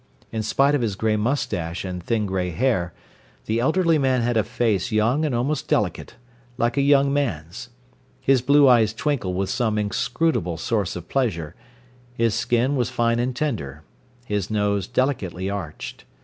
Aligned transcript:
In 0.31 0.41
spite 0.41 0.73
of 0.73 0.81
his 0.81 0.95
grey 0.95 1.15
moustache 1.15 1.85
and 1.85 2.01
thin 2.01 2.25
grey 2.25 2.49
hair, 2.49 2.91
the 3.45 3.59
elderly 3.59 3.99
man 3.99 4.21
had 4.23 4.35
a 4.35 4.43
face 4.43 4.91
young 4.91 5.23
and 5.23 5.35
almost 5.35 5.67
delicate, 5.67 6.15
like 6.57 6.75
a 6.75 6.81
young 6.81 7.13
man's. 7.13 7.69
His 8.19 8.41
blue 8.41 8.67
eyes 8.67 8.95
twinkled 8.95 9.35
with 9.35 9.51
some 9.51 9.77
inscrutable 9.77 10.57
source 10.57 10.95
of 10.95 11.07
pleasure, 11.07 11.53
his 12.15 12.33
skin 12.33 12.75
was 12.75 12.89
fine 12.89 13.19
and 13.19 13.35
tender, 13.35 13.83
his 14.25 14.49
nose 14.49 14.87
delicately 14.87 15.51
arched. 15.51 16.05